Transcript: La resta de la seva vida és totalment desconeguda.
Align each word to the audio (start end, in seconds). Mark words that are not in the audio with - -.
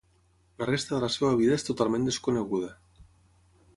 La 0.61 0.67
resta 0.69 0.95
de 0.95 1.01
la 1.03 1.09
seva 1.15 1.37
vida 1.41 1.57
és 1.59 1.67
totalment 1.67 2.09
desconeguda. 2.11 2.73